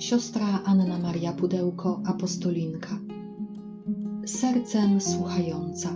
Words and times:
Siostra 0.00 0.62
Anna 0.64 0.98
Maria 0.98 1.32
Pudełko, 1.32 2.02
apostolinka. 2.06 2.98
Sercem 4.26 5.00
słuchająca. 5.00 5.88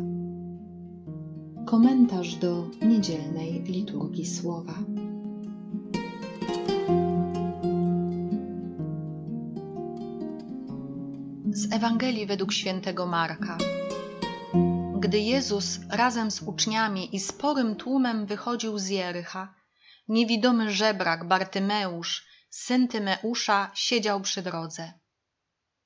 Komentarz 1.67 2.35
do 2.35 2.71
niedzielnej 2.83 3.63
liturgii 3.63 4.27
słowa. 4.27 4.75
Z 11.53 11.73
Ewangelii 11.73 12.27
według 12.27 12.53
świętego 12.53 13.07
Marka. 13.07 13.59
Gdy 15.01 15.19
Jezus 15.19 15.81
razem 15.91 16.31
z 16.31 16.43
uczniami 16.43 17.17
i 17.17 17.21
sporym 17.21 17.77
tłumem 17.77 18.27
wychodził 18.27 18.79
z 18.79 18.89
Jericha, 18.89 19.55
niewidomy 20.09 20.71
żebrak 20.71 21.29
Bartymeusz, 21.29 22.34
syn 22.57 22.89
Tymeusza, 22.89 23.71
siedział 23.75 24.21
przy 24.21 24.43
drodze. 24.43 24.93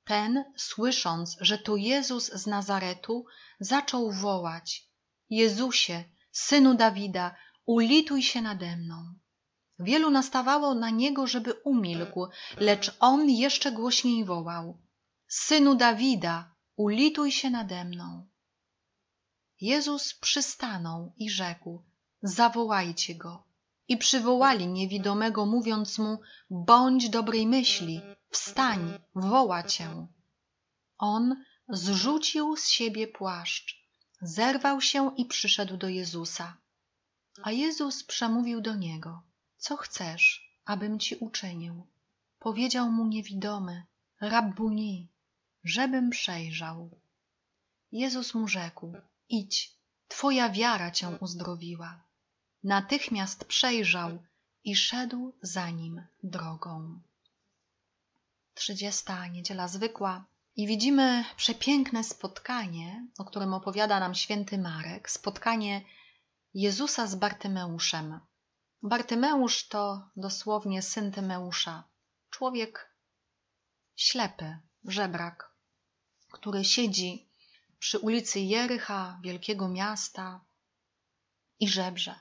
Ten, 0.03 0.43
słysząc, 0.57 1.37
że 1.41 1.57
to 1.57 1.75
Jezus 1.75 2.31
z 2.33 2.47
Nazaretu, 2.47 3.25
zaczął 3.59 4.11
wołać: 4.11 4.87
Jezusie, 5.29 6.03
synu 6.31 6.75
Dawida, 6.75 7.35
ulituj 7.65 8.23
się 8.23 8.41
nade 8.41 8.77
mną. 8.77 9.13
Wielu 9.79 10.09
nastawało 10.09 10.75
na 10.75 10.89
niego, 10.89 11.27
żeby 11.27 11.53
umilkł, 11.53 12.27
lecz 12.57 12.95
on 12.99 13.29
jeszcze 13.29 13.71
głośniej 13.71 14.25
wołał: 14.25 14.81
Synu 15.27 15.75
Dawida, 15.75 16.55
ulituj 16.75 17.31
się 17.31 17.49
nade 17.49 17.85
mną. 17.85 18.27
Jezus 19.61 20.13
przystanął 20.13 21.13
i 21.17 21.29
rzekł: 21.29 21.83
Zawołajcie 22.21 23.15
go. 23.15 23.48
I 23.89 23.97
przywołali 23.97 24.67
niewidomego, 24.67 25.45
mówiąc 25.45 25.99
mu: 25.99 26.19
Bądź 26.49 27.09
dobrej 27.09 27.47
myśli, 27.47 28.01
wstań, 28.29 28.99
woła 29.15 29.63
cię. 29.63 30.07
On 30.97 31.43
zrzucił 31.69 32.57
z 32.57 32.67
siebie 32.67 33.07
płaszcz, 33.07 33.87
zerwał 34.21 34.81
się 34.81 35.15
i 35.17 35.25
przyszedł 35.25 35.77
do 35.77 35.89
Jezusa. 35.89 36.57
A 37.43 37.51
Jezus 37.51 38.03
przemówił 38.03 38.61
do 38.61 38.75
niego: 38.75 39.21
Co 39.57 39.77
chcesz, 39.77 40.25
abym 40.65 40.99
ci 40.99 41.15
uczynił? 41.15 41.87
Powiedział 42.39 42.91
mu 42.91 43.07
niewidomy: 43.07 43.83
Rabbuni, 44.21 45.07
żebym 45.63 46.09
przejrzał. 46.09 46.89
Jezus 47.91 48.33
mu 48.33 48.47
rzekł: 48.47 48.93
Idź, 49.29 49.75
twoja 50.07 50.49
wiara 50.49 50.91
cię 50.91 51.09
uzdrowiła. 51.19 52.08
Natychmiast 52.63 53.45
przejrzał 53.45 54.23
i 54.63 54.75
szedł 54.75 55.33
za 55.41 55.69
nim 55.69 56.07
drogą. 56.23 57.01
Trzydziesta 58.53 59.27
niedziela 59.27 59.67
zwykła 59.67 60.25
i 60.55 60.67
widzimy 60.67 61.25
przepiękne 61.35 62.03
spotkanie, 62.03 63.07
o 63.17 63.25
którym 63.25 63.53
opowiada 63.53 63.99
nam 63.99 64.15
święty 64.15 64.57
Marek, 64.57 65.09
spotkanie 65.11 65.81
Jezusa 66.53 67.07
z 67.07 67.15
Bartymeuszem. 67.15 68.19
Bartymeusz 68.83 69.67
to 69.67 70.09
dosłownie 70.15 70.81
syn 70.81 71.11
Tymeusza, 71.11 71.83
człowiek 72.29 72.95
ślepy, 73.95 74.57
żebrak, 74.83 75.51
który 76.31 76.65
siedzi 76.65 77.29
przy 77.79 77.99
ulicy 77.99 78.39
Jericha, 78.39 79.19
wielkiego 79.23 79.69
miasta 79.69 80.45
i 81.59 81.67
żebrze. 81.67 82.19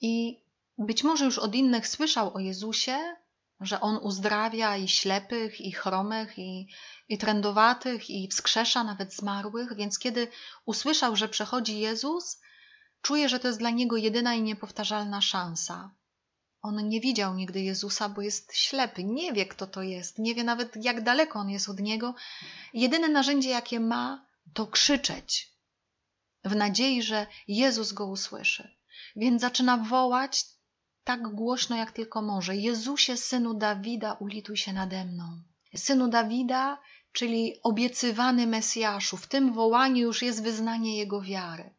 I 0.00 0.44
być 0.78 1.04
może 1.04 1.24
już 1.24 1.38
od 1.38 1.54
innych 1.54 1.88
słyszał 1.88 2.34
o 2.34 2.38
Jezusie, 2.38 3.16
że 3.60 3.80
On 3.80 3.96
uzdrawia 3.96 4.76
i 4.76 4.88
ślepych, 4.88 5.60
i 5.60 5.72
chromych, 5.72 6.38
i, 6.38 6.68
i 7.08 7.18
trędowatych, 7.18 8.10
i 8.10 8.28
wskrzesza 8.28 8.84
nawet 8.84 9.14
zmarłych, 9.14 9.76
więc 9.76 9.98
kiedy 9.98 10.28
usłyszał, 10.64 11.16
że 11.16 11.28
przechodzi 11.28 11.78
Jezus, 11.78 12.40
czuje, 13.02 13.28
że 13.28 13.40
to 13.40 13.48
jest 13.48 13.58
dla 13.58 13.70
niego 13.70 13.96
jedyna 13.96 14.34
i 14.34 14.42
niepowtarzalna 14.42 15.20
szansa. 15.20 15.94
On 16.62 16.88
nie 16.88 17.00
widział 17.00 17.34
nigdy 17.34 17.60
Jezusa, 17.60 18.08
bo 18.08 18.22
jest 18.22 18.56
ślepy, 18.56 19.04
nie 19.04 19.32
wie, 19.32 19.46
kto 19.46 19.66
to 19.66 19.82
jest, 19.82 20.18
nie 20.18 20.34
wie 20.34 20.44
nawet, 20.44 20.84
jak 20.84 21.02
daleko 21.02 21.38
on 21.38 21.50
jest 21.50 21.68
od 21.68 21.80
niego. 21.80 22.14
Jedyne 22.74 23.08
narzędzie, 23.08 23.50
jakie 23.50 23.80
ma, 23.80 24.26
to 24.54 24.66
krzyczeć, 24.66 25.52
w 26.44 26.56
nadziei, 26.56 27.02
że 27.02 27.26
Jezus 27.48 27.92
go 27.92 28.06
usłyszy. 28.06 28.76
Więc 29.16 29.40
zaczyna 29.40 29.76
wołać 29.76 30.44
tak 31.04 31.22
głośno, 31.28 31.76
jak 31.76 31.92
tylko 31.92 32.22
może: 32.22 32.56
Jezusie, 32.56 33.16
synu 33.16 33.54
Dawida, 33.54 34.12
ulituj 34.12 34.56
się 34.56 34.72
nade 34.72 35.04
mną. 35.04 35.42
Synu 35.76 36.08
Dawida, 36.08 36.78
czyli 37.12 37.54
obiecywany 37.62 38.46
Mesjaszu. 38.46 39.16
W 39.16 39.26
tym 39.26 39.52
wołaniu 39.52 40.02
już 40.02 40.22
jest 40.22 40.42
wyznanie 40.42 40.98
jego 40.98 41.20
wiary. 41.20 41.74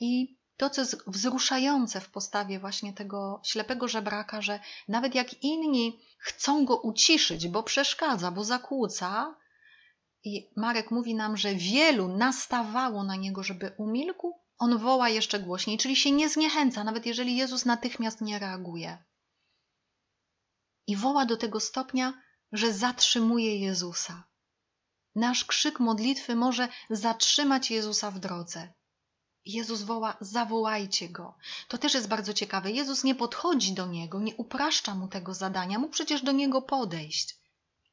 I 0.00 0.36
to, 0.56 0.70
co 0.70 0.80
jest 0.80 1.02
wzruszające 1.06 2.00
w 2.00 2.10
postawie 2.10 2.60
właśnie 2.60 2.92
tego 2.92 3.40
ślepego 3.44 3.88
żebraka, 3.88 4.42
że 4.42 4.60
nawet 4.88 5.14
jak 5.14 5.42
inni 5.42 6.00
chcą 6.18 6.64
go 6.64 6.76
uciszyć, 6.80 7.48
bo 7.48 7.62
przeszkadza, 7.62 8.30
bo 8.30 8.44
zakłóca, 8.44 9.36
i 10.26 10.50
Marek 10.56 10.90
mówi 10.90 11.14
nam, 11.14 11.36
że 11.36 11.54
wielu 11.54 12.08
nastawało 12.08 13.04
na 13.04 13.16
niego, 13.16 13.42
żeby 13.42 13.72
umilkł, 13.78 14.40
on 14.58 14.78
woła 14.78 15.08
jeszcze 15.08 15.40
głośniej, 15.40 15.78
czyli 15.78 15.96
się 15.96 16.10
nie 16.10 16.28
zniechęca, 16.28 16.84
nawet 16.84 17.06
jeżeli 17.06 17.36
Jezus 17.36 17.64
natychmiast 17.64 18.20
nie 18.20 18.38
reaguje. 18.38 19.04
I 20.86 20.96
woła 20.96 21.26
do 21.26 21.36
tego 21.36 21.60
stopnia, 21.60 22.22
że 22.52 22.72
zatrzymuje 22.72 23.58
Jezusa. 23.58 24.24
Nasz 25.14 25.44
krzyk 25.44 25.80
modlitwy 25.80 26.36
może 26.36 26.68
zatrzymać 26.90 27.70
Jezusa 27.70 28.10
w 28.10 28.18
drodze. 28.18 28.72
Jezus 29.44 29.82
woła: 29.82 30.16
zawołajcie 30.20 31.08
go. 31.08 31.34
To 31.68 31.78
też 31.78 31.94
jest 31.94 32.08
bardzo 32.08 32.32
ciekawe. 32.34 32.70
Jezus 32.70 33.04
nie 33.04 33.14
podchodzi 33.14 33.72
do 33.72 33.86
niego, 33.86 34.20
nie 34.20 34.34
upraszcza 34.34 34.94
mu 34.94 35.08
tego 35.08 35.34
zadania, 35.34 35.78
mógł 35.78 35.92
przecież 35.92 36.22
do 36.22 36.32
niego 36.32 36.62
podejść. 36.62 37.38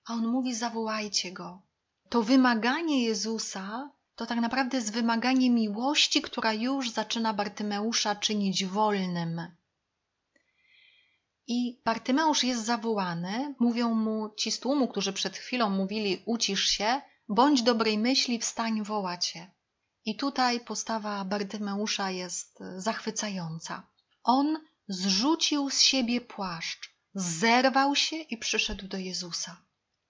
A 0.05 0.13
on 0.13 0.27
mówi: 0.27 0.55
zawołajcie 0.55 1.31
go. 1.31 1.61
To 2.13 2.24
wymaganie 2.24 3.03
Jezusa 3.03 3.91
to 4.16 4.25
tak 4.25 4.40
naprawdę 4.40 4.78
jest 4.78 4.94
wymaganie 4.94 5.50
miłości, 5.50 6.22
która 6.22 6.53
już 6.53 6.90
zaczyna 6.90 7.34
Bartymeusza 7.34 8.16
czynić 8.16 8.66
wolnym. 8.66 9.41
I 11.47 11.81
Bartymeusz 11.85 12.44
jest 12.44 12.66
zawołany, 12.66 13.56
mówią 13.59 13.94
mu 13.94 14.29
ci 14.38 14.52
z 14.52 14.59
tłumu, 14.59 14.88
którzy 14.88 15.13
przed 15.13 15.38
chwilą 15.38 15.69
mówili 15.69 16.23
ucisz 16.25 16.66
się, 16.66 17.02
bądź 17.29 17.62
dobrej 17.62 17.97
myśli, 17.97 18.40
wstań, 18.40 18.84
woła 18.84 19.18
cię. 19.18 19.52
I 20.06 20.16
tutaj 20.16 20.59
postawa 20.59 21.25
Bartymeusza 21.25 22.12
jest 22.12 22.59
zachwycająca. 22.78 23.88
On 24.23 24.59
zrzucił 24.88 25.69
z 25.69 25.81
siebie 25.81 26.22
płaszcz, 26.22 26.96
zerwał 27.13 27.96
się 27.96 28.16
i 28.16 28.38
przyszedł 28.38 28.88
do 28.88 28.97
Jezusa. 28.97 29.57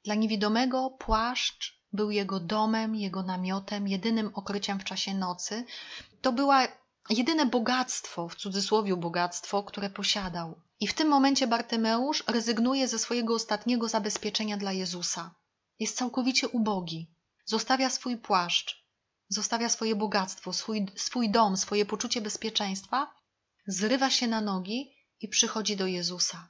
Dla 0.03 0.15
niewidomego 0.15 0.89
płaszcz 0.89 1.82
był 1.93 2.11
jego 2.11 2.39
domem, 2.39 2.95
jego 2.95 3.23
namiotem, 3.23 3.87
jedynym 3.87 4.31
okryciem 4.33 4.79
w 4.79 4.83
czasie 4.83 5.13
nocy. 5.13 5.65
To 6.21 6.31
była 6.31 6.67
jedyne 7.09 7.45
bogactwo, 7.45 8.29
w 8.29 8.35
cudzysłowie 8.35 8.97
bogactwo, 8.97 9.63
które 9.63 9.89
posiadał. 9.89 10.61
I 10.79 10.87
w 10.87 10.93
tym 10.93 11.07
momencie 11.07 11.47
Bartymeusz 11.47 12.23
rezygnuje 12.27 12.87
ze 12.87 12.99
swojego 12.99 13.33
ostatniego 13.33 13.89
zabezpieczenia 13.89 14.57
dla 14.57 14.71
Jezusa. 14.71 15.35
Jest 15.79 15.97
całkowicie 15.97 16.49
ubogi. 16.49 17.07
Zostawia 17.45 17.89
swój 17.89 18.17
płaszcz, 18.17 18.85
zostawia 19.29 19.69
swoje 19.69 19.95
bogactwo, 19.95 20.53
swój, 20.53 20.85
swój 20.95 21.29
dom, 21.29 21.57
swoje 21.57 21.85
poczucie 21.85 22.21
bezpieczeństwa, 22.21 23.13
zrywa 23.67 24.09
się 24.09 24.27
na 24.27 24.41
nogi 24.41 24.95
i 25.21 25.27
przychodzi 25.27 25.77
do 25.77 25.87
Jezusa. 25.87 26.47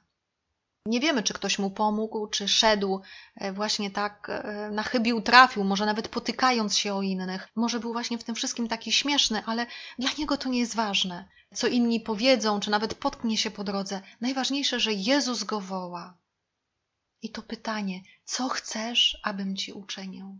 Nie 0.86 1.00
wiemy, 1.00 1.22
czy 1.22 1.34
ktoś 1.34 1.58
mu 1.58 1.70
pomógł, 1.70 2.26
czy 2.26 2.48
szedł 2.48 3.00
e, 3.34 3.52
właśnie 3.52 3.90
tak 3.90 4.30
e, 4.30 4.70
na 4.70 4.82
chybił 4.82 5.22
trafił, 5.22 5.64
może 5.64 5.86
nawet 5.86 6.08
potykając 6.08 6.76
się 6.76 6.94
o 6.94 7.02
innych. 7.02 7.48
Może 7.54 7.80
był 7.80 7.92
właśnie 7.92 8.18
w 8.18 8.24
tym 8.24 8.34
wszystkim 8.34 8.68
taki 8.68 8.92
śmieszny, 8.92 9.42
ale 9.46 9.66
dla 9.98 10.10
niego 10.18 10.36
to 10.36 10.48
nie 10.48 10.58
jest 10.58 10.74
ważne. 10.74 11.28
Co 11.54 11.66
inni 11.66 12.00
powiedzą, 12.00 12.60
czy 12.60 12.70
nawet 12.70 12.94
potknie 12.94 13.36
się 13.36 13.50
po 13.50 13.64
drodze. 13.64 14.00
Najważniejsze, 14.20 14.80
że 14.80 14.92
Jezus 14.92 15.44
go 15.44 15.60
woła. 15.60 16.18
I 17.22 17.30
to 17.30 17.42
pytanie, 17.42 18.00
co 18.24 18.48
chcesz, 18.48 19.18
abym 19.22 19.56
ci 19.56 19.72
uczynił? 19.72 20.38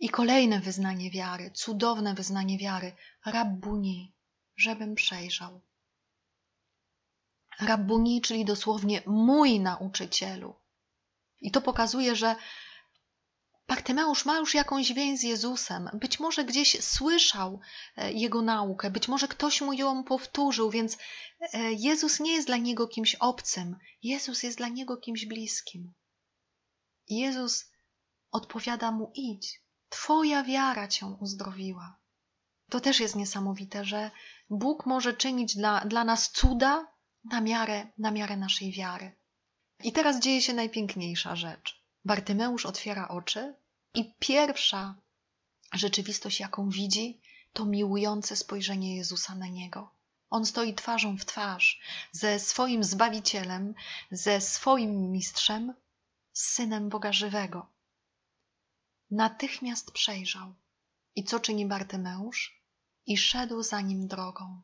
I 0.00 0.08
kolejne 0.08 0.60
wyznanie 0.60 1.10
wiary, 1.10 1.50
cudowne 1.50 2.14
wyznanie 2.14 2.58
wiary, 2.58 2.92
Rabbuni, 3.26 4.14
żebym 4.56 4.94
przejrzał. 4.94 5.60
Rabbuni, 7.66 8.20
czyli 8.20 8.44
dosłownie 8.44 9.02
mój 9.06 9.60
nauczycielu. 9.60 10.54
I 11.40 11.50
to 11.50 11.60
pokazuje, 11.60 12.16
że 12.16 12.36
Bartymeusz 13.68 14.24
ma 14.24 14.38
już 14.38 14.54
jakąś 14.54 14.92
więź 14.92 15.20
z 15.20 15.22
Jezusem. 15.22 15.90
Być 15.92 16.20
może 16.20 16.44
gdzieś 16.44 16.84
słyszał 16.84 17.60
e, 17.96 18.12
jego 18.12 18.42
naukę, 18.42 18.90
być 18.90 19.08
może 19.08 19.28
ktoś 19.28 19.60
mu 19.60 19.72
ją 19.72 20.04
powtórzył, 20.04 20.70
więc 20.70 20.98
e, 21.40 21.72
Jezus 21.72 22.20
nie 22.20 22.32
jest 22.32 22.46
dla 22.46 22.56
niego 22.56 22.88
kimś 22.88 23.14
obcym, 23.14 23.76
Jezus 24.02 24.42
jest 24.42 24.58
dla 24.58 24.68
niego 24.68 24.96
kimś 24.96 25.26
bliskim. 25.26 25.92
Jezus 27.08 27.70
odpowiada 28.30 28.90
mu: 28.90 29.12
idź, 29.14 29.62
Twoja 29.88 30.42
wiara 30.42 30.88
cię 30.88 31.06
uzdrowiła. 31.20 31.98
To 32.70 32.80
też 32.80 33.00
jest 33.00 33.16
niesamowite, 33.16 33.84
że 33.84 34.10
Bóg 34.50 34.86
może 34.86 35.14
czynić 35.14 35.56
dla, 35.56 35.80
dla 35.80 36.04
nas 36.04 36.30
cuda 36.30 36.91
na 37.24 37.40
miarę, 37.40 37.86
na 37.98 38.10
miarę 38.10 38.36
naszej 38.36 38.72
wiary. 38.72 39.12
I 39.84 39.92
teraz 39.92 40.20
dzieje 40.20 40.42
się 40.42 40.52
najpiękniejsza 40.52 41.36
rzecz. 41.36 41.82
Bartymeusz 42.04 42.66
otwiera 42.66 43.08
oczy 43.08 43.54
i 43.94 44.14
pierwsza 44.18 44.94
rzeczywistość, 45.72 46.40
jaką 46.40 46.70
widzi, 46.70 47.20
to 47.52 47.64
miłujące 47.64 48.36
spojrzenie 48.36 48.96
Jezusa 48.96 49.34
na 49.34 49.46
niego. 49.46 49.94
On 50.30 50.46
stoi 50.46 50.74
twarzą 50.74 51.16
w 51.16 51.24
twarz 51.24 51.80
ze 52.12 52.40
swoim 52.40 52.84
Zbawicielem, 52.84 53.74
ze 54.10 54.40
swoim 54.40 55.12
Mistrzem, 55.12 55.74
z 56.32 56.42
Synem 56.42 56.88
Boga 56.88 57.12
Żywego. 57.12 57.66
Natychmiast 59.10 59.90
przejrzał. 59.90 60.54
I 61.16 61.24
co 61.24 61.40
czyni 61.40 61.66
Bartymeusz? 61.66 62.62
I 63.06 63.18
szedł 63.18 63.62
za 63.62 63.80
nim 63.80 64.08
drogą. 64.08 64.60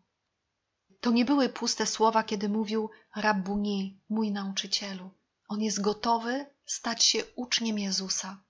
To 1.00 1.10
nie 1.10 1.24
były 1.24 1.48
puste 1.48 1.86
słowa, 1.86 2.22
kiedy 2.22 2.48
mówił 2.48 2.90
Rabbuni, 3.16 4.00
mój 4.08 4.32
nauczycielu. 4.32 5.10
On 5.48 5.62
jest 5.62 5.80
gotowy 5.80 6.46
stać 6.66 7.04
się 7.04 7.24
uczniem 7.36 7.78
Jezusa. 7.78 8.42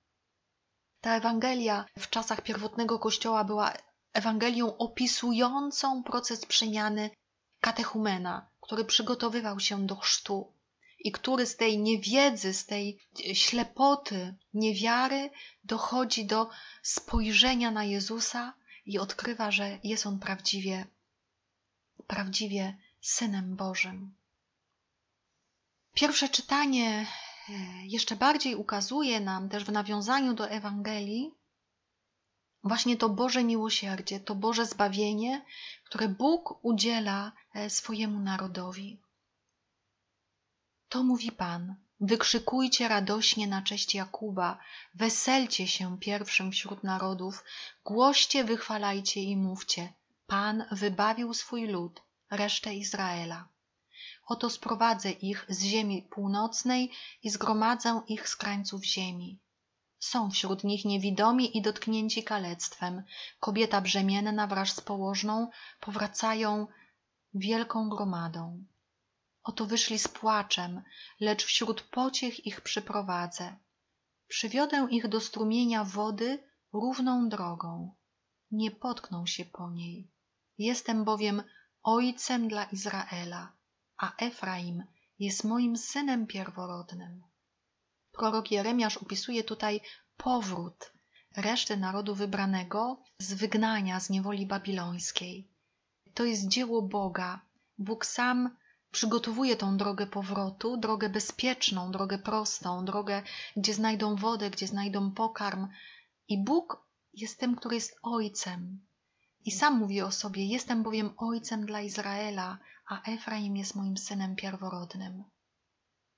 Ta 1.01 1.17
Ewangelia 1.17 1.85
w 1.99 2.11
czasach 2.11 2.41
pierwotnego 2.41 2.99
Kościoła 2.99 3.45
była 3.45 3.73
Ewangelią 4.13 4.77
opisującą 4.77 6.03
proces 6.03 6.47
przemiany 6.47 7.11
katechumena, 7.61 8.51
który 8.61 8.85
przygotowywał 8.85 9.61
się 9.61 9.87
do 9.87 9.97
chrztu 9.97 10.53
i 10.99 11.13
który 11.13 11.47
z 11.47 11.57
tej 11.57 11.79
niewiedzy, 11.79 12.55
z 12.55 12.67
tej 12.67 12.99
ślepoty, 13.35 14.35
niewiary 14.55 15.31
dochodzi 15.65 16.27
do 16.27 16.51
spojrzenia 16.83 17.71
na 17.71 17.85
Jezusa 17.85 18.55
i 18.87 18.99
odkrywa, 18.99 19.51
że 19.51 19.79
jest 19.85 20.07
on 20.07 20.19
prawdziwie, 20.19 20.87
prawdziwie 22.09 22.77
Synem 23.01 23.57
Bożym. 23.57 24.15
Pierwsze 25.95 26.29
czytanie 26.29 27.07
e, 27.49 27.53
jeszcze 27.87 28.17
bardziej 28.17 28.55
ukazuje 28.55 29.21
nam 29.21 29.49
też 29.49 29.65
w 29.65 29.73
nawiązaniu 29.73 30.35
do 30.35 30.49
Ewangelii 30.49 31.39
właśnie 32.65 32.97
to 32.97 33.09
Boże 33.09 33.45
miłosierdzie, 33.45 34.21
to 34.21 34.35
Boże 34.35 34.67
zbawienie, 34.67 35.45
które 35.85 36.09
Bóg 36.09 36.59
udziela 36.63 37.33
e, 37.55 37.71
swojemu 37.71 38.21
narodowi. 38.21 39.01
To 40.89 41.03
mówi 41.03 41.33
Pan. 41.33 41.75
Wykrzykujcie 42.01 42.89
radośnie 42.89 43.47
na 43.47 43.63
cześć 43.63 43.95
Jakuba, 43.95 44.59
weselcie 44.95 45.69
się 45.69 45.99
pierwszym 45.99 46.53
wśród 46.53 46.85
narodów, 46.85 47.45
głoście, 47.85 48.45
wychwalajcie 48.45 49.23
i 49.23 49.37
mówcie: 49.37 49.93
Pan 50.31 50.65
wybawił 50.73 51.35
swój 51.35 51.67
lud, 51.67 52.03
resztę 52.31 52.75
Izraela. 52.75 53.49
Oto 54.27 54.51
sprowadzę 54.51 55.11
ich 55.11 55.47
z 55.49 55.63
ziemi 55.63 56.03
północnej 56.03 56.93
i 57.23 57.31
zgromadzę 57.31 58.03
ich 58.09 58.29
z 58.29 58.37
krańców 58.37 58.85
ziemi. 58.85 59.41
Są 59.99 60.31
wśród 60.31 60.65
nich 60.65 60.85
niewidomi 60.85 61.57
i 61.57 61.63
dotknięci 61.63 62.25
kalectwem. 62.25 63.03
Kobieta 63.41 63.81
brzemienna 63.81 64.47
wraz 64.47 64.69
z 64.69 64.81
położną 64.81 65.51
powracają 65.81 66.67
wielką 67.35 67.89
gromadą. 67.89 68.65
Oto 69.43 69.67
wyszli 69.67 69.99
z 69.99 70.09
płaczem, 70.09 70.83
lecz 71.21 71.45
wśród 71.45 71.83
pociech 71.83 72.47
ich 72.47 72.61
przyprowadzę. 72.61 73.57
Przywiodę 74.27 74.89
ich 74.91 75.09
do 75.09 75.21
strumienia 75.21 75.85
wody 75.85 76.49
równą 76.73 77.29
drogą. 77.29 77.95
Nie 78.51 78.71
potkną 78.71 79.27
się 79.27 79.45
po 79.45 79.71
niej. 79.71 80.18
Jestem 80.59 81.05
bowiem 81.05 81.43
ojcem 81.83 82.49
dla 82.49 82.65
Izraela, 82.65 83.53
a 83.97 84.17
Efraim 84.17 84.85
jest 85.19 85.45
moim 85.45 85.77
synem 85.77 86.27
pierworodnym. 86.27 87.23
Prorok 88.13 88.51
Jeremiasz 88.51 88.97
opisuje 88.97 89.45
tutaj 89.45 89.81
powrót 90.17 90.93
reszty 91.37 91.77
narodu 91.77 92.15
wybranego 92.15 93.03
z 93.19 93.35
wygnania 93.35 94.01
z 94.01 94.11
niewoli 94.11 94.47
babilońskiej. 94.47 95.49
To 96.15 96.25
jest 96.25 96.49
dzieło 96.49 96.83
Boga. 96.83 97.41
Bóg 97.79 98.07
sam 98.07 98.57
przygotowuje 98.91 99.57
tą 99.57 99.77
drogę 99.77 100.07
powrotu, 100.07 100.77
drogę 100.77 101.09
bezpieczną, 101.09 101.93
drogę 101.93 102.19
prostą, 102.19 102.85
drogę, 102.85 103.23
gdzie 103.57 103.75
znajdą 103.75 104.17
wodę, 104.17 104.51
gdzie 104.51 104.67
znajdą 104.67 105.13
pokarm. 105.13 105.69
I 106.29 106.45
Bóg 106.45 106.87
jest 107.15 107.41
tym, 107.41 107.57
który 107.57 107.75
jest 107.75 107.97
ojcem. 108.03 108.88
I 109.49 109.51
sam 109.51 109.79
mówi 109.79 110.01
o 110.01 110.11
sobie: 110.13 110.47
Jestem 110.47 110.83
bowiem 110.83 111.11
ojcem 111.17 111.67
dla 111.67 111.81
Izraela, 111.81 112.59
a 112.87 113.03
Efraim 113.03 113.57
jest 113.57 113.75
moim 113.75 113.97
synem 113.97 114.37
pierworodnym. 114.37 115.25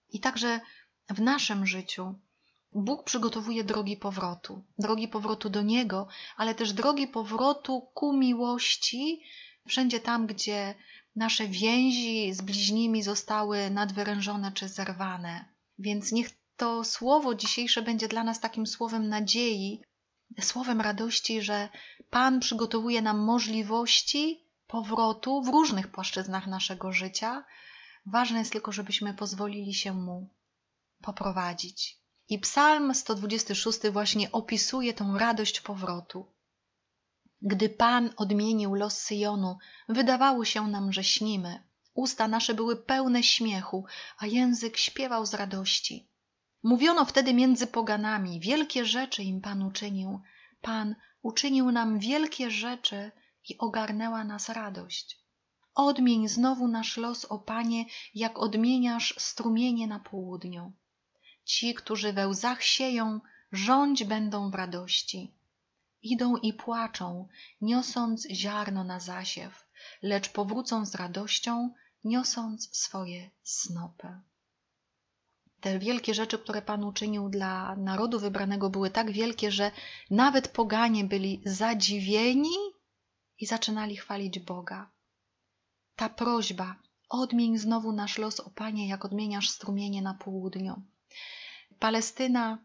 I 0.09 0.21
także 0.21 0.61
w 1.11 1.21
naszym 1.21 1.67
życiu 1.67 2.15
Bóg 2.73 3.05
przygotowuje 3.05 3.65
drogi 3.65 3.97
powrotu, 3.97 4.65
drogi 4.79 5.09
powrotu 5.09 5.50
do 5.50 5.62
Niego, 5.62 6.09
ale 6.37 6.55
też 6.55 6.73
drogi 6.73 7.06
powrotu 7.06 7.81
ku 7.94 8.12
miłości, 8.12 9.23
wszędzie 9.69 10.00
tam, 10.00 10.26
gdzie 10.26 10.75
nasze 11.17 11.49
więzi 11.49 12.35
z 12.35 12.41
bliźnimi 12.41 13.03
zostały 13.03 13.71
nadwyrężone 13.71 14.53
czy 14.53 14.69
zerwane. 14.69 15.44
Więc 15.79 16.12
niech 16.12 16.31
to 16.56 16.85
słowo 16.85 17.35
dzisiejsze 17.35 17.83
będzie 17.83 18.09
dla 18.09 18.25
nas 18.25 18.41
takim 18.41 18.67
słowem 18.67 19.09
nadziei, 19.09 19.83
słowem 20.41 20.81
radości, 20.81 21.43
że 21.43 21.69
Pan 22.11 22.41
przygotowuje 22.41 23.03
nam 23.03 23.19
możliwości 23.19 24.44
powrotu 24.67 25.43
w 25.43 25.49
różnych 25.49 25.88
płaszczyznach 25.88 26.47
naszego 26.47 26.93
życia. 26.93 27.44
Ważne 28.06 28.38
jest 28.38 28.53
tylko, 28.53 28.73
żebyśmy 28.73 29.15
pozwolili 29.15 29.75
się 29.75 29.93
Mu 29.94 30.29
poprowadzić. 31.03 31.99
I 32.29 32.38
Psalm 32.38 32.94
126 32.94 33.79
właśnie 33.93 34.32
opisuje 34.32 34.94
tą 34.94 35.19
radość 35.19 35.61
powrotu. 35.61 36.27
Gdy 37.43 37.69
Pan 37.69 38.11
odmienił 38.17 38.75
los 38.75 38.99
Syjonu, 38.99 39.59
wydawało 39.88 40.44
się 40.44 40.67
nam, 40.67 40.93
że 40.93 41.05
śnimy. 41.05 41.62
Usta 41.94 42.29
nasze 42.29 42.55
były 42.55 42.76
pełne 42.76 43.23
śmiechu, 43.23 43.85
a 44.19 44.26
język 44.26 44.76
śpiewał 44.76 45.26
z 45.26 45.35
radości. 45.35 46.10
Mówiono 46.62 47.05
wtedy 47.05 47.35
między 47.35 47.67
poganami, 47.67 48.40
wielkie 48.40 48.85
rzeczy 48.85 49.23
im 49.23 49.40
Pan 49.40 49.62
uczynił. 49.62 50.21
Pan 50.61 50.95
uczynił 51.23 51.71
nam 51.71 51.99
wielkie 51.99 52.50
rzeczy 52.50 53.12
i 53.49 53.59
ogarnęła 53.59 54.25
nas 54.25 54.49
radość. 54.49 55.19
Odmień 55.75 56.29
znowu 56.29 56.69
nasz 56.69 56.97
los, 56.97 57.25
o 57.25 57.38
Panie, 57.38 57.85
jak 58.14 58.38
odmieniasz 58.38 59.14
strumienie 59.19 59.87
na 59.87 60.00
południu. 60.00 60.73
Ci, 61.45 61.75
którzy 61.75 62.12
we 62.12 62.29
łzach 62.29 62.62
sieją, 62.62 63.21
rządź 63.52 64.05
będą 64.05 64.50
w 64.50 64.55
radości. 64.55 65.35
Idą 66.02 66.37
i 66.37 66.52
płaczą, 66.52 67.29
niosąc 67.61 68.29
ziarno 68.31 68.85
na 68.85 69.00
zasiew, 69.00 69.67
lecz 70.02 70.29
powrócą 70.29 70.87
z 70.87 70.95
radością, 70.95 71.75
niosąc 72.05 72.76
swoje 72.76 73.31
snopy. 73.43 74.21
Te 75.61 75.79
wielkie 75.79 76.14
rzeczy, 76.14 76.38
które 76.38 76.62
Pan 76.62 76.85
uczynił 76.85 77.29
dla 77.29 77.76
narodu 77.76 78.21
wybranego, 78.21 78.71
były 78.71 78.90
tak 78.90 79.11
wielkie, 79.11 79.50
że 79.52 79.71
nawet 80.11 80.49
poganie 80.49 81.05
byli 81.05 81.43
zadziwieni 81.45 82.57
i 83.38 83.47
zaczynali 83.47 83.97
chwalić 83.97 84.38
Boga. 84.38 84.90
Ta 85.97 86.09
prośba, 86.09 86.76
odmień 87.09 87.59
znowu 87.59 87.93
nasz 87.93 88.19
los, 88.19 88.40
o 88.40 88.50
Panie, 88.50 88.88
jak 88.88 89.05
odmieniasz 89.05 89.50
strumienie 89.50 90.02
na 90.02 90.14
południu. 90.14 90.83
Palestyna 91.79 92.59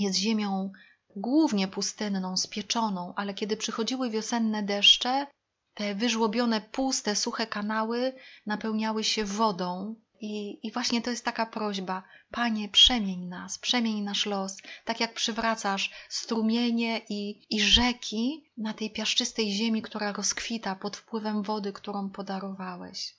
jest 0.00 0.18
ziemią 0.18 0.72
głównie 1.16 1.68
pustynną, 1.68 2.36
spieczoną, 2.36 3.12
ale 3.16 3.34
kiedy 3.34 3.56
przychodziły 3.56 4.10
wiosenne 4.10 4.62
deszcze, 4.62 5.26
te 5.74 5.94
wyżłobione, 5.94 6.60
puste, 6.60 7.16
suche 7.16 7.46
kanały 7.46 8.14
napełniały 8.46 9.04
się 9.04 9.24
wodą. 9.24 9.94
I, 10.22 10.66
I 10.66 10.72
właśnie 10.72 11.02
to 11.02 11.10
jest 11.10 11.24
taka 11.24 11.46
prośba: 11.46 12.02
Panie, 12.30 12.68
przemień 12.68 13.20
nas, 13.26 13.58
przemień 13.58 14.02
nasz 14.02 14.26
los, 14.26 14.56
tak 14.84 15.00
jak 15.00 15.14
przywracasz 15.14 15.90
strumienie 16.08 17.00
i, 17.08 17.46
i 17.56 17.60
rzeki 17.60 18.50
na 18.56 18.74
tej 18.74 18.90
piaszczystej 18.90 19.52
ziemi, 19.52 19.82
która 19.82 20.12
rozkwita 20.12 20.76
pod 20.76 20.96
wpływem 20.96 21.42
wody, 21.42 21.72
którą 21.72 22.10
podarowałeś. 22.10 23.14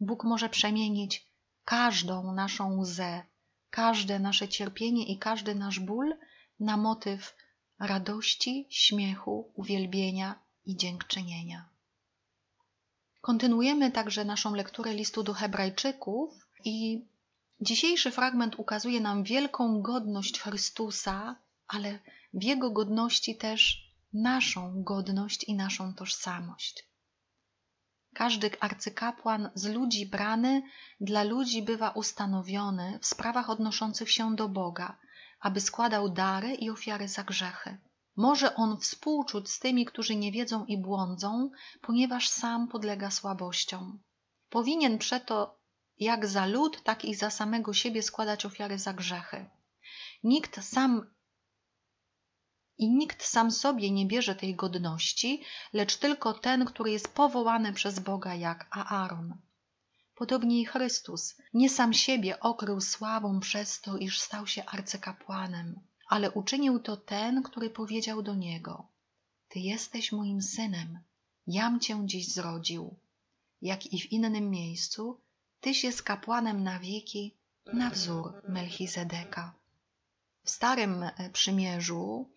Bóg 0.00 0.24
może 0.24 0.48
przemienić 0.48 1.26
każdą 1.64 2.32
naszą 2.32 2.78
łzę, 2.78 3.22
każde 3.70 4.18
nasze 4.18 4.48
cierpienie 4.48 5.06
i 5.06 5.18
każdy 5.18 5.54
nasz 5.54 5.80
ból 5.80 6.14
na 6.60 6.76
motyw 6.76 7.36
radości, 7.78 8.66
śmiechu, 8.70 9.52
uwielbienia 9.54 10.42
i 10.66 10.76
dziękczynienia. 10.76 11.68
Kontynuujemy 13.28 13.90
także 13.90 14.24
naszą 14.24 14.54
lekturę 14.54 14.94
listu 14.94 15.22
do 15.22 15.34
Hebrajczyków 15.34 16.46
i 16.64 17.06
Dzisiejszy 17.60 18.10
fragment 18.10 18.54
ukazuje 18.58 19.00
nam 19.00 19.24
wielką 19.24 19.82
godność 19.82 20.40
Chrystusa, 20.40 21.36
ale 21.66 21.98
w 22.34 22.42
Jego 22.44 22.70
godności 22.70 23.36
też 23.36 23.92
naszą 24.12 24.82
godność 24.82 25.44
i 25.44 25.54
naszą 25.54 25.94
tożsamość. 25.94 26.88
Każdy 28.14 28.50
arcykapłan 28.60 29.50
z 29.54 29.66
ludzi 29.66 30.06
brany 30.06 30.62
dla 31.00 31.22
ludzi 31.22 31.62
bywa 31.62 31.90
ustanowiony 31.90 32.98
w 33.02 33.06
sprawach 33.06 33.50
odnoszących 33.50 34.10
się 34.10 34.36
do 34.36 34.48
Boga, 34.48 34.98
aby 35.40 35.60
składał 35.60 36.08
dary 36.08 36.54
i 36.54 36.70
ofiary 36.70 37.08
za 37.08 37.24
grzechy. 37.24 37.78
Może 38.18 38.54
on 38.54 38.80
współczuć 38.80 39.50
z 39.50 39.58
tymi, 39.58 39.84
którzy 39.84 40.16
nie 40.16 40.32
wiedzą 40.32 40.64
i 40.64 40.78
błądzą, 40.78 41.50
ponieważ 41.80 42.28
sam 42.28 42.68
podlega 42.68 43.10
słabościom. 43.10 44.02
Powinien 44.50 44.98
przeto 44.98 45.60
jak 45.98 46.26
za 46.26 46.46
lud, 46.46 46.82
tak 46.82 47.04
i 47.04 47.14
za 47.14 47.30
samego 47.30 47.74
siebie 47.74 48.02
składać 48.02 48.46
ofiary 48.46 48.78
za 48.78 48.92
grzechy. 48.92 49.50
Nikt 50.24 50.64
sam 50.64 51.14
i 52.78 52.90
nikt 52.90 53.24
sam 53.24 53.50
sobie 53.50 53.90
nie 53.90 54.06
bierze 54.06 54.34
tej 54.34 54.54
godności, 54.54 55.42
lecz 55.72 55.96
tylko 55.96 56.34
ten, 56.34 56.64
który 56.64 56.90
jest 56.90 57.14
powołany 57.14 57.72
przez 57.72 57.98
Boga 57.98 58.34
jak 58.34 58.68
Aaron. 58.70 59.34
Podobnie 60.14 60.60
i 60.60 60.66
Chrystus 60.66 61.36
nie 61.54 61.70
sam 61.70 61.94
siebie 61.94 62.40
okrył 62.40 62.80
sławą 62.80 63.40
przez 63.40 63.80
to, 63.80 63.96
iż 63.96 64.20
stał 64.20 64.46
się 64.46 64.64
arcykapłanem, 64.64 65.80
ale 66.08 66.30
uczynił 66.30 66.78
to 66.78 66.96
ten, 66.96 67.42
który 67.42 67.70
powiedział 67.70 68.22
do 68.22 68.34
niego: 68.34 68.86
Ty 69.48 69.58
jesteś 69.58 70.12
moim 70.12 70.42
synem, 70.42 70.98
jam 71.46 71.80
cię 71.80 72.02
dziś 72.04 72.32
zrodził. 72.32 72.96
Jak 73.62 73.92
i 73.92 74.00
w 74.00 74.12
innym 74.12 74.50
miejscu, 74.50 75.20
tyś 75.60 75.84
jest 75.84 76.02
kapłanem 76.02 76.62
na 76.62 76.78
wieki, 76.78 77.34
na 77.72 77.90
wzór 77.90 78.42
Melchizedeka. 78.48 79.54
W 80.44 80.50
Starym 80.50 81.04
Przymierzu 81.32 82.28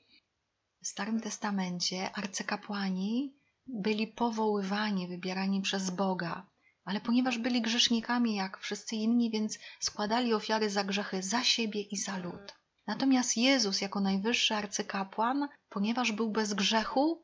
w 0.81 0.87
Starym 0.87 1.21
Testamencie 1.21 2.11
arcykapłani 2.15 3.33
byli 3.67 4.07
powoływani, 4.07 5.07
wybierani 5.07 5.61
przez 5.61 5.89
Boga, 5.89 6.45
ale 6.85 7.01
ponieważ 7.01 7.37
byli 7.37 7.61
grzesznikami 7.61 8.35
jak 8.35 8.57
wszyscy 8.57 8.95
inni, 8.95 9.31
więc 9.31 9.59
składali 9.79 10.33
ofiary 10.33 10.69
za 10.69 10.83
grzechy 10.83 11.23
za 11.23 11.43
siebie 11.43 11.81
i 11.81 11.97
za 11.97 12.17
lud. 12.17 12.60
Natomiast 12.87 13.37
Jezus, 13.37 13.81
jako 13.81 13.99
najwyższy 13.99 14.55
arcykapłan, 14.55 15.47
ponieważ 15.69 16.11
był 16.11 16.31
bez 16.31 16.53
grzechu, 16.53 17.23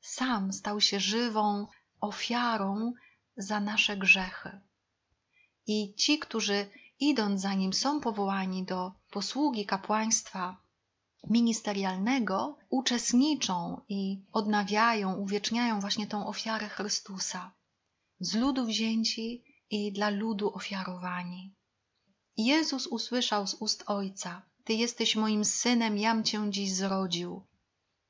sam 0.00 0.52
stał 0.52 0.80
się 0.80 1.00
żywą 1.00 1.66
ofiarą 2.00 2.92
za 3.36 3.60
nasze 3.60 3.96
grzechy. 3.96 4.60
I 5.66 5.94
ci, 5.94 6.18
którzy 6.18 6.70
idąc 6.98 7.40
za 7.40 7.54
nim 7.54 7.72
są 7.72 8.00
powołani 8.00 8.64
do 8.64 8.92
posługi 9.10 9.66
kapłaństwa, 9.66 10.62
ministerialnego 11.30 12.58
uczestniczą 12.70 13.80
i 13.88 14.24
odnawiają, 14.32 15.14
uwieczniają 15.14 15.80
właśnie 15.80 16.06
tą 16.06 16.26
ofiarę 16.26 16.68
Chrystusa. 16.68 17.52
Z 18.20 18.34
ludu 18.34 18.66
wzięci 18.66 19.44
i 19.70 19.92
dla 19.92 20.10
ludu 20.10 20.54
ofiarowani. 20.54 21.54
Jezus 22.36 22.86
usłyszał 22.86 23.46
z 23.46 23.54
ust 23.54 23.84
Ojca: 23.86 24.42
Ty 24.64 24.72
jesteś 24.72 25.16
moim 25.16 25.44
synem, 25.44 25.98
jam 25.98 26.24
cię 26.24 26.50
dziś 26.50 26.74
zrodził. 26.74 27.46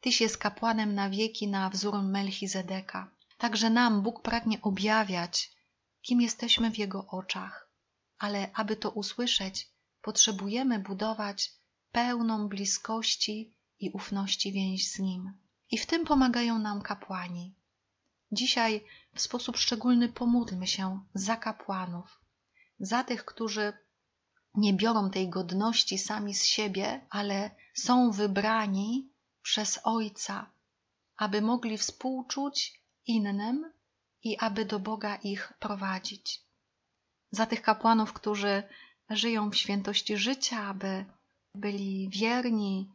Tyś 0.01 0.21
jest 0.21 0.39
kapłanem 0.39 0.95
na 0.95 1.11
wieki 1.11 1.49
na 1.49 1.71
wzór 1.71 2.03
Melchizedeka. 2.03 3.11
Także 3.39 3.71
nam 3.71 4.03
Bóg 4.03 4.23
pragnie 4.23 4.63
objawiać, 4.63 5.53
kim 6.03 6.21
jesteśmy 6.21 6.71
w 6.71 6.79
Jego 6.79 7.07
oczach. 7.07 7.69
Ale 8.19 8.51
aby 8.55 8.77
to 8.77 8.91
usłyszeć, 8.91 9.69
potrzebujemy 10.03 10.79
budować 10.79 11.53
pełną 11.93 12.49
bliskości 12.49 13.55
i 13.81 13.91
ufności 13.91 14.53
więź 14.53 14.91
z 14.91 14.99
Nim. 14.99 15.33
I 15.71 15.79
w 15.79 15.87
tym 15.87 16.05
pomagają 16.05 16.59
nam 16.59 16.83
kapłani. 16.83 17.55
Dzisiaj 18.33 18.85
w 19.15 19.21
sposób 19.21 19.57
szczególny 19.57 20.09
pomódlmy 20.09 20.67
się 20.67 21.01
za 21.15 21.37
kapłanów, 21.37 22.21
za 22.81 23.05
tych, 23.05 23.25
którzy 23.25 23.73
nie 24.55 24.75
biorą 24.75 25.11
tej 25.11 25.29
godności 25.29 25.99
sami 25.99 26.35
z 26.35 26.45
siebie, 26.45 27.07
ale 27.11 27.51
są 27.75 28.11
wybrani 28.11 29.09
przez 29.43 29.81
Ojca, 29.85 30.51
aby 31.17 31.43
mogli 31.43 31.79
współczuć 31.79 32.81
innym 33.07 33.73
i 34.23 34.39
aby 34.39 34.65
do 34.65 34.79
Boga 34.79 35.17
ich 35.17 35.53
prowadzić. 35.59 36.41
Za 37.31 37.47
tych 37.47 37.63
kapłanów, 37.63 38.13
którzy 38.13 38.63
żyją 39.11 39.51
w 39.51 39.57
świętości 39.57 40.17
życia, 40.17 40.67
aby 40.67 41.05
byli 41.55 42.09
wierni 42.09 42.91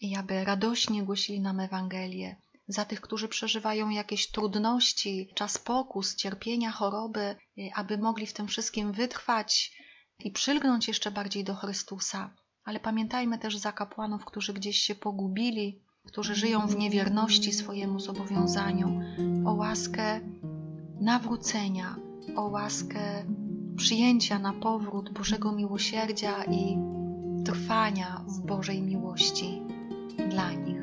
i 0.00 0.16
aby 0.16 0.44
radośnie 0.44 1.02
głosili 1.02 1.40
nam 1.40 1.60
Ewangelię. 1.60 2.36
Za 2.68 2.84
tych, 2.84 3.00
którzy 3.00 3.28
przeżywają 3.28 3.88
jakieś 3.88 4.30
trudności, 4.30 5.32
czas 5.34 5.58
pokus, 5.58 6.16
cierpienia, 6.16 6.70
choroby, 6.70 7.36
aby 7.74 7.98
mogli 7.98 8.26
w 8.26 8.32
tym 8.32 8.48
wszystkim 8.48 8.92
wytrwać 8.92 9.79
i 10.24 10.30
przylgnąć 10.30 10.88
jeszcze 10.88 11.10
bardziej 11.10 11.44
do 11.44 11.54
Chrystusa. 11.54 12.30
Ale 12.64 12.80
pamiętajmy 12.80 13.38
też 13.38 13.56
za 13.56 13.72
kapłanów, 13.72 14.24
którzy 14.24 14.52
gdzieś 14.52 14.78
się 14.78 14.94
pogubili, 14.94 15.82
którzy 16.06 16.34
żyją 16.34 16.66
w 16.66 16.76
niewierności 16.76 17.52
swojemu 17.52 18.00
zobowiązaniu, 18.00 19.00
o 19.46 19.52
łaskę 19.52 20.20
nawrócenia, 21.00 21.96
o 22.36 22.42
łaskę 22.42 23.24
przyjęcia 23.76 24.38
na 24.38 24.52
powrót 24.52 25.12
Bożego 25.12 25.52
miłosierdzia 25.52 26.44
i 26.44 26.78
trwania 27.44 28.24
w 28.26 28.46
Bożej 28.46 28.82
miłości 28.82 29.62
dla 30.28 30.52
nich. 30.52 30.79